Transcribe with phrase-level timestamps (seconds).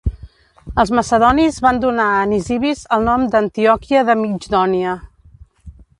[0.83, 4.99] Els macedonis van donar a Nisibis el nom d'Antioquia de Migdònia.